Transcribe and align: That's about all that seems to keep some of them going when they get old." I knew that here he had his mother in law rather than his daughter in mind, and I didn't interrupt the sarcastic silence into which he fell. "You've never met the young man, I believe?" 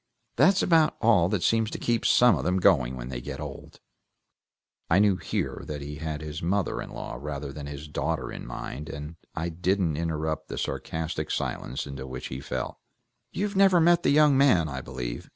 That's 0.35 0.63
about 0.63 0.97
all 0.99 1.29
that 1.29 1.43
seems 1.43 1.69
to 1.69 1.77
keep 1.77 2.07
some 2.07 2.35
of 2.35 2.43
them 2.43 2.57
going 2.57 2.95
when 2.97 3.09
they 3.09 3.21
get 3.21 3.39
old." 3.39 3.79
I 4.89 4.97
knew 4.97 5.15
that 5.17 5.25
here 5.25 5.63
he 5.79 5.97
had 5.97 6.21
his 6.21 6.41
mother 6.41 6.81
in 6.81 6.89
law 6.89 7.17
rather 7.21 7.53
than 7.53 7.67
his 7.67 7.87
daughter 7.87 8.31
in 8.31 8.47
mind, 8.47 8.89
and 8.89 9.17
I 9.35 9.49
didn't 9.49 9.97
interrupt 9.97 10.47
the 10.47 10.57
sarcastic 10.57 11.29
silence 11.29 11.85
into 11.85 12.07
which 12.07 12.29
he 12.29 12.39
fell. 12.39 12.79
"You've 13.31 13.55
never 13.55 13.79
met 13.79 14.01
the 14.01 14.09
young 14.09 14.35
man, 14.35 14.67
I 14.69 14.81
believe?" 14.81 15.29